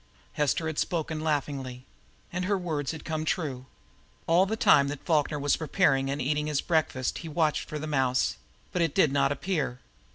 [0.33, 1.85] Hester had spoken laughingly.
[2.33, 3.67] And her words had come true!
[4.25, 7.85] All the time that Falkner was preparing and eating his breakfast he watched for the
[7.85, 8.37] mouse,
[8.71, 9.77] but it did not appear.